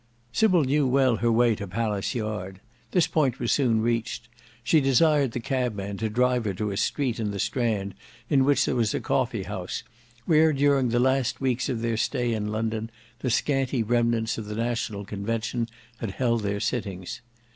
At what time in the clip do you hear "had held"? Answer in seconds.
15.99-16.41